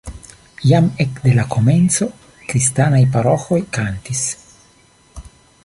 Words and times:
Jam 0.69 0.87
ekde 1.03 1.33
la 1.39 1.43
komenco 1.55 2.07
kristanaj 2.53 3.03
paroĥoj 3.17 3.61
kantis. 3.79 4.25